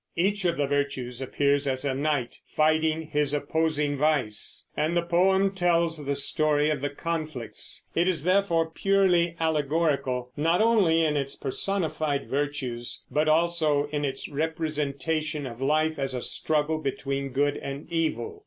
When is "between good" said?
16.79-17.57